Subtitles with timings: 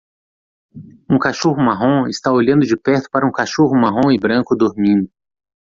[1.07, 5.07] Um cachorro marrom está olhando de perto para um cachorro marrom e branco dormindo.